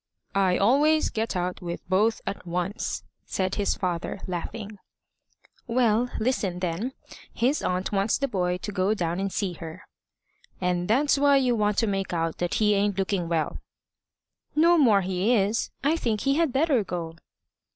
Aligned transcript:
"I 0.33 0.57
always 0.57 1.11
get 1.11 1.35
out 1.35 1.61
with 1.61 1.87
both 1.87 2.21
at 2.25 2.47
once," 2.47 3.03
said 3.23 3.53
his 3.53 3.75
father, 3.75 4.19
laughing. 4.25 4.79
"Well, 5.67 6.09
listen 6.19 6.57
then. 6.57 6.93
His 7.31 7.61
aunt 7.61 7.91
wants 7.91 8.17
the 8.17 8.27
boy 8.27 8.57
to 8.63 8.71
go 8.71 8.95
down 8.95 9.19
and 9.19 9.31
see 9.31 9.53
her." 9.59 9.83
"And 10.59 10.87
that's 10.87 11.19
why 11.19 11.37
you 11.37 11.55
want 11.55 11.77
to 11.77 11.85
make 11.85 12.13
out 12.13 12.39
that 12.39 12.55
he 12.55 12.73
ain't 12.73 12.97
looking 12.97 13.29
well." 13.29 13.59
"No 14.55 14.75
more 14.75 15.01
he 15.01 15.35
is. 15.35 15.69
I 15.83 15.97
think 15.97 16.21
he 16.21 16.33
had 16.33 16.51
better 16.51 16.83
go." 16.83 17.15